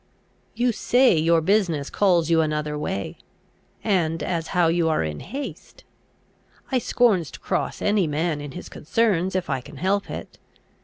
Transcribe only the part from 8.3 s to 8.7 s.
in his